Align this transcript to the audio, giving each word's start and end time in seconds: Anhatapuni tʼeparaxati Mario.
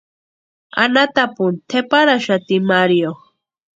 Anhatapuni 0.81 1.57
tʼeparaxati 1.69 2.55
Mario. 2.69 3.11